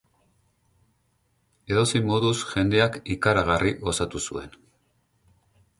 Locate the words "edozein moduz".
1.75-2.33